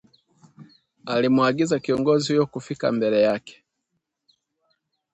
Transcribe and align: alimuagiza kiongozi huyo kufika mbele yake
alimuagiza 1.05 1.79
kiongozi 1.79 2.27
huyo 2.33 2.45
kufika 2.45 2.91
mbele 2.91 3.21
yake 3.21 3.63